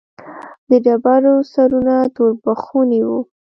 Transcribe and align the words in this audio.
د 0.69 0.71
ډبرو 0.85 1.35
سرونه 1.51 1.95
توربخوني 2.15 3.01
وو. 3.07 3.19